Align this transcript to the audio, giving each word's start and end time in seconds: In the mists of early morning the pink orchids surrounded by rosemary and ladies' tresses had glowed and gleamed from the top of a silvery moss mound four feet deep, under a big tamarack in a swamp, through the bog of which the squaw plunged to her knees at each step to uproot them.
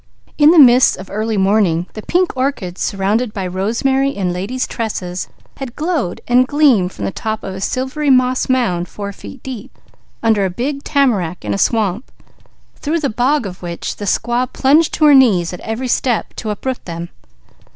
In 0.39 0.49
the 0.49 0.57
mists 0.57 0.95
of 0.95 1.11
early 1.11 1.37
morning 1.37 1.85
the 1.93 2.01
pink 2.01 2.35
orchids 2.35 2.81
surrounded 2.81 3.35
by 3.35 3.45
rosemary 3.45 4.15
and 4.15 4.33
ladies' 4.33 4.65
tresses 4.65 5.27
had 5.57 5.75
glowed 5.75 6.21
and 6.27 6.47
gleamed 6.47 6.91
from 6.91 7.05
the 7.05 7.11
top 7.11 7.43
of 7.43 7.53
a 7.53 7.61
silvery 7.61 8.09
moss 8.09 8.49
mound 8.49 8.87
four 8.89 9.13
feet 9.13 9.43
deep, 9.43 9.77
under 10.23 10.43
a 10.43 10.49
big 10.49 10.81
tamarack 10.83 11.45
in 11.45 11.53
a 11.53 11.59
swamp, 11.59 12.11
through 12.77 12.99
the 12.99 13.11
bog 13.11 13.45
of 13.45 13.61
which 13.61 13.97
the 13.97 14.05
squaw 14.05 14.51
plunged 14.51 14.91
to 14.95 15.05
her 15.05 15.13
knees 15.13 15.53
at 15.53 15.61
each 15.79 15.91
step 15.91 16.33
to 16.37 16.49
uproot 16.49 16.83
them. 16.85 17.09